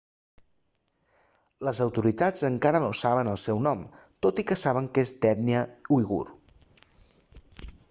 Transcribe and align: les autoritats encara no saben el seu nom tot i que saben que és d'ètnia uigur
les 1.67 1.81
autoritats 1.85 2.45
encara 2.49 2.81
no 2.85 2.89
saben 3.01 3.29
el 3.35 3.39
seu 3.45 3.61
nom 3.67 3.85
tot 4.27 4.43
i 4.43 4.47
que 4.53 4.59
saben 4.63 4.89
que 4.97 5.07
és 5.09 5.15
d'ètnia 5.27 5.63
uigur 6.01 6.23